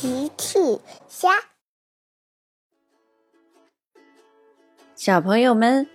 [0.00, 0.58] 奇趣
[1.10, 1.28] 虾，
[4.96, 5.86] 小朋友们，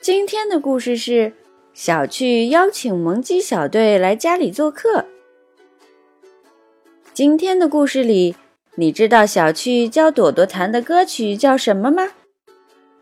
[0.00, 1.34] 今天的故事是
[1.74, 5.04] 小趣邀请萌鸡小队来家里做客。
[7.12, 8.34] 今天的故事里，
[8.76, 12.12] 你知道小趣教朵朵弹的歌曲叫什么吗？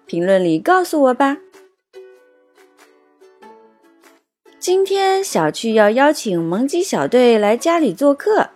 [0.05, 1.39] 评论里告诉我吧。
[4.59, 8.51] 今天小趣要邀请萌鸡小队来家里做客。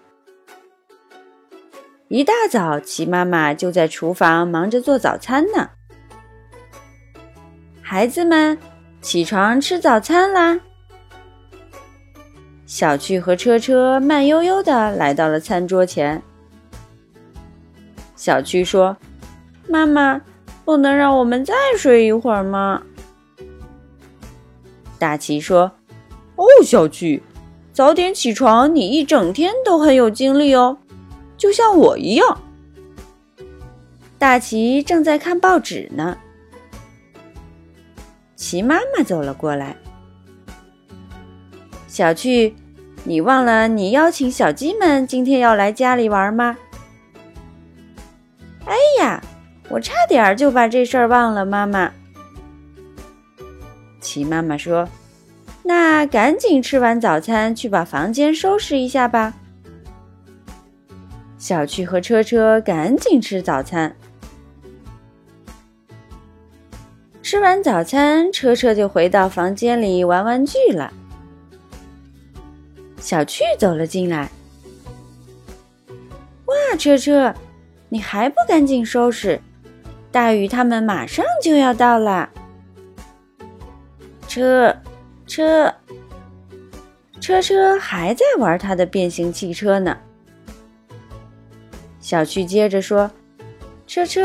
[2.09, 5.71] 一大早，齐妈妈就在厨房忙着做早餐呢。
[7.81, 8.59] 孩子们，
[9.01, 10.61] 起床吃早餐啦！
[12.67, 16.23] 小趣和车车慢悠悠的来到了餐桌前。
[18.15, 18.97] 小趣说
[19.67, 20.21] ：“妈妈，
[20.65, 22.83] 不能让我们再睡一会儿吗？”
[25.01, 25.73] 大奇说
[26.37, 27.23] ：“哦，小趣，
[27.73, 30.77] 早点起床，你一整天都很有精力哦。”
[31.37, 32.41] 就像我一样，
[34.19, 36.17] 大奇正在看报纸呢。
[38.37, 39.77] 齐妈妈走了过来，
[41.89, 42.55] 小趣，
[43.05, 46.57] 你忘了你邀请小鸡们今天要来家里玩吗？
[48.67, 49.23] 哎呀，
[49.69, 51.93] 我差点就把这事儿忘了，妈妈。
[54.01, 54.89] 齐妈妈说
[55.65, 59.35] ：“那赶紧吃完早餐，去把房间收拾一下吧。”
[61.45, 63.95] 小趣和车车赶紧吃早餐。
[67.23, 70.91] 吃完早餐，车车就回到房间里玩玩具了。
[72.99, 74.31] 小趣走了进来，
[76.47, 77.35] 哇，车车，
[77.91, 79.39] 你还不赶紧收拾？
[80.11, 82.31] 大雨他们马上就要到了。
[84.27, 84.75] 车
[85.27, 85.75] 车
[87.21, 89.95] 车车还在玩他的变形汽车呢。
[92.05, 93.11] 小趣接着说
[93.89, 94.25] ：“车车，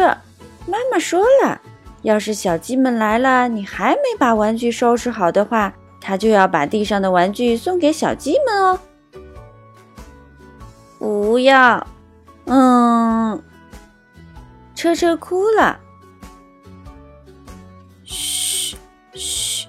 [0.67, 1.61] 妈妈说了，
[2.01, 8.77] 要是小鸡们来了，你还没把玩具收拾好的话，他就要把地上的玩具送给小鸡们哦。”
[10.99, 11.87] 不要，
[12.47, 13.41] 嗯，
[14.75, 15.79] 车车哭了。
[18.03, 18.75] 嘘
[19.13, 19.65] 嘘，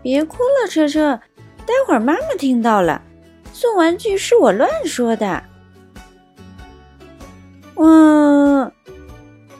[0.00, 1.20] 别哭了，车车，
[1.66, 3.02] 待会儿妈妈听到了，
[3.52, 5.44] 送玩具是我乱说的。
[7.84, 8.72] 嗯，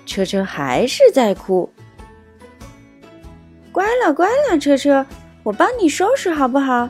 [0.07, 1.69] 车车还是在哭。
[3.73, 5.05] 乖了，乖了，车车，
[5.43, 6.89] 我帮你收拾好不好？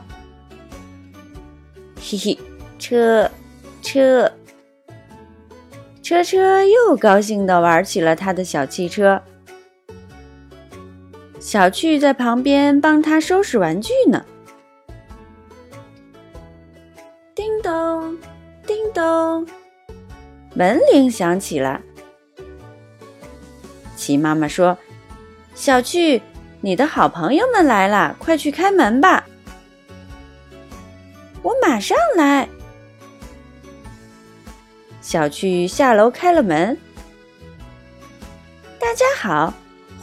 [1.99, 2.37] 嘿嘿，
[2.77, 3.31] 车
[3.81, 4.31] 车
[6.03, 9.19] 车车又高兴的玩起了他的小汽车。
[11.39, 14.23] 小趣在旁边帮他收拾玩具呢。
[17.33, 18.17] 叮咚，
[18.67, 19.47] 叮咚。
[20.55, 21.81] 门铃响起了，
[23.95, 24.77] 齐妈妈说
[25.55, 26.21] ：“小趣，
[26.61, 29.25] 你的好朋友们来了，快去开门吧。”
[31.41, 32.47] 我马上来。
[35.01, 36.77] 小趣下楼开了门。
[38.79, 39.53] 大家好，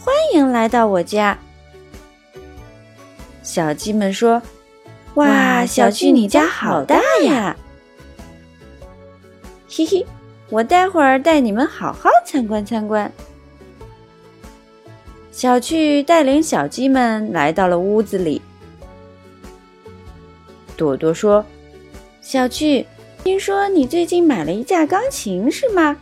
[0.02, 1.38] 欢迎来到我家。
[3.42, 4.42] 小鸡们说
[5.14, 7.56] ：“哇，小趣，你家好大呀！”
[9.70, 10.04] 嘿嘿。
[10.50, 13.10] 我待会儿带你们好好参观参观。
[15.30, 18.42] 小趣带领小鸡们来到了屋子里。
[20.76, 21.44] 朵朵说
[22.20, 22.84] ：“小趣，
[23.22, 25.96] 听说你最近买了一架钢琴，是吗？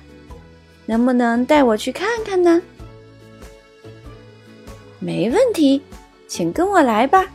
[0.87, 2.63] 能不能带我去看看呢？”
[4.99, 5.83] 没问题，
[6.27, 7.27] 请跟我来吧。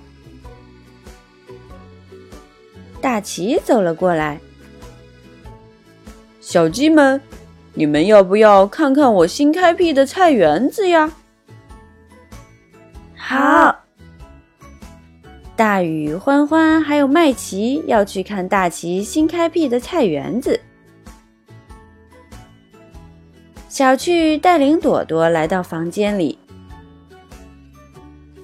[2.99, 4.41] 大奇走了过来。
[6.53, 7.19] 小鸡们，
[7.73, 11.11] 你们要不要看看我新开辟的菜园子呀？
[13.17, 13.75] 好。
[15.55, 20.59] 大雨、欢欢还有麦琪要去看大奇新开辟的菜园子。
[23.67, 26.37] 小趣带领朵朵来到房间里，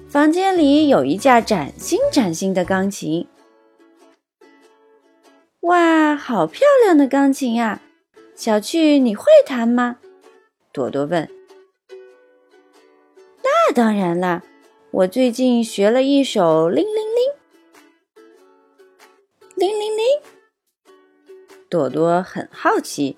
[0.08, 3.28] 房间里有一架崭新崭新的钢琴。
[5.60, 7.80] 哇，好漂亮的钢琴呀！
[8.40, 9.98] 小趣，你会弹吗？
[10.72, 11.28] 朵朵问。
[13.42, 14.42] 那当然啦，
[14.92, 17.34] 我最近学了一首《铃铃铃》。
[19.56, 20.04] 铃铃铃，
[21.68, 23.14] 朵朵很好奇。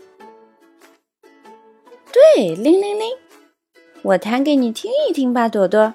[2.13, 3.17] 对，铃铃铃，
[4.03, 5.95] 我弹给你听一听吧，朵朵。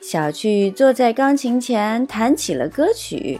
[0.00, 3.38] 小趣坐在钢琴前弹起了歌曲。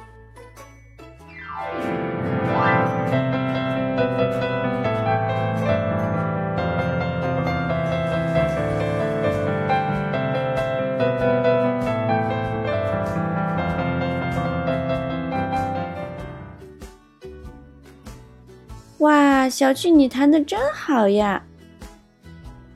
[19.03, 21.43] 哇，小趣，你弹的真好呀！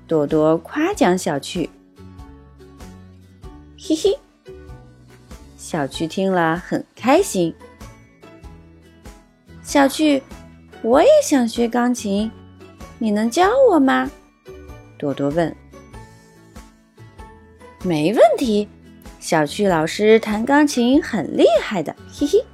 [0.09, 1.71] 朵朵夸奖小趣。
[3.79, 4.19] 嘿嘿，
[5.57, 7.55] 小趣听了很开心。
[9.63, 10.21] 小趣，
[10.83, 12.29] 我也想学钢琴，
[12.99, 14.11] 你能教我吗？
[14.99, 15.55] 朵朵问。
[17.85, 18.69] 没问题，
[19.21, 22.45] 小趣老师弹钢琴很厉害的，嘿嘿。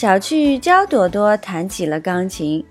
[0.00, 2.64] 小趣教朵朵弹起了钢琴。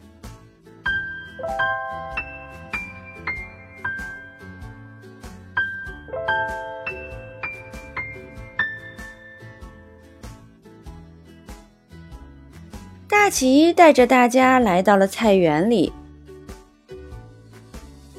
[13.07, 15.93] 大奇带着大家来到了菜园里。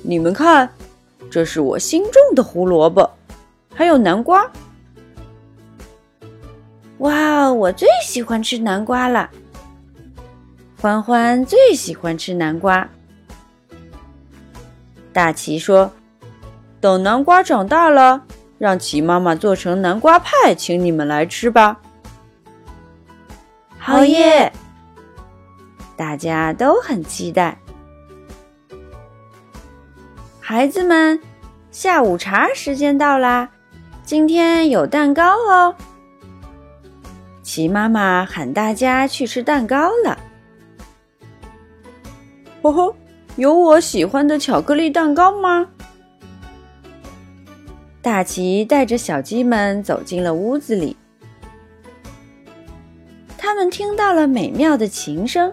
[0.02, 0.70] 你们看，
[1.28, 3.10] 这是我新种的胡萝卜，
[3.74, 4.48] 还有南瓜。
[7.00, 9.30] 哇，我最喜欢吃南瓜了。
[10.80, 12.86] 欢欢最喜欢吃南瓜。
[15.12, 15.90] 大奇说
[16.80, 18.22] ：“等南瓜长大了，
[18.58, 21.80] 让奇妈妈做成南瓜派，请你们来吃吧。”
[23.78, 24.52] 好耶！
[25.96, 27.58] 大家都很期待。
[30.38, 31.18] 孩子们，
[31.70, 33.48] 下午茶时间到啦！
[34.04, 35.74] 今天有蛋糕哦。
[37.52, 40.16] 齐妈妈喊大家去吃蛋糕了。
[42.62, 42.94] 呵呵，
[43.34, 45.66] 有我喜欢的巧克力蛋糕吗？
[48.00, 50.96] 大齐带着小鸡们走进了屋子里，
[53.36, 55.52] 他们听到了美妙的琴声。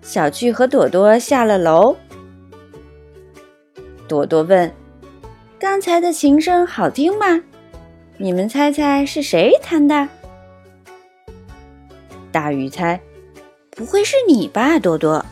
[0.00, 1.94] 小趣和朵朵下了楼。
[4.08, 4.72] 朵朵问
[5.58, 7.40] ：“刚才的琴声好听吗？
[8.18, 10.08] 你们猜猜是谁弹的？”
[12.30, 13.00] 大鱼猜
[13.70, 15.24] ：“不会是你吧，朵朵？”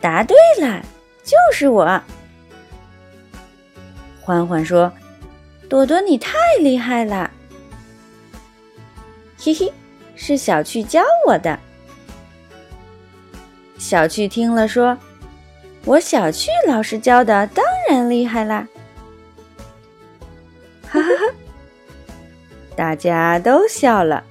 [0.00, 0.82] 答对了，
[1.24, 2.00] 就是我。
[4.20, 4.92] 欢欢说
[5.68, 7.30] ：“朵朵，你太厉害了！”
[9.38, 9.72] 嘿嘿，
[10.14, 11.58] 是小趣教我的。
[13.78, 14.96] 小趣听了说。
[15.84, 18.66] 我小趣老师教的当然厉害啦！
[20.88, 21.34] 哈哈哈，
[22.74, 24.24] 大家都笑了。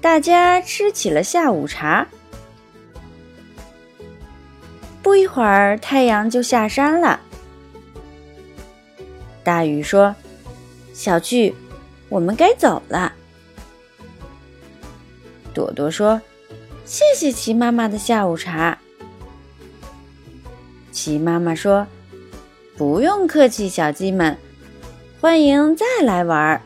[0.00, 2.06] 大家吃起了下午茶。
[5.02, 7.20] 不一会儿，太阳就下山了。
[9.44, 10.14] 大雨说
[10.92, 11.54] ：“小趣，
[12.08, 13.12] 我们该走了。”
[15.54, 16.20] 朵朵说。
[16.88, 18.78] 谢谢齐妈妈的下午茶。
[20.90, 21.86] 齐妈妈说
[22.78, 24.38] ：“不用客气，小鸡们，
[25.20, 26.58] 欢迎再来玩。”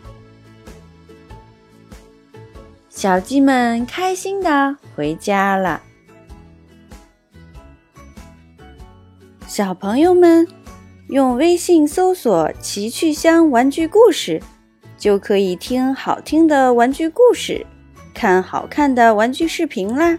[2.88, 5.82] 小鸡们开心的回家了。
[9.48, 10.46] 小朋友们，
[11.08, 14.40] 用微信搜索“奇趣箱玩具故事”，
[14.96, 17.66] 就可以听好听的玩具故事。
[18.14, 20.18] 看好看的玩具视频啦！